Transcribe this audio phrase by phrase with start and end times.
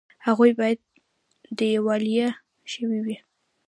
[0.27, 0.79] هغوی باید
[1.57, 2.29] دیوالیه
[2.71, 3.17] شوي وي